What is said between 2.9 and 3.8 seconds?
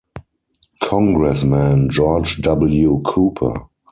Cooper.